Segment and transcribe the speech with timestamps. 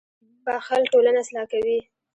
[0.45, 1.79] •بښل ټولنه اصلاح کوي.